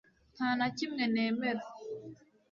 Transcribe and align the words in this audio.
Nta 0.35 0.49
na 0.59 0.67
kimwe 0.77 1.03
nemera 1.13 1.63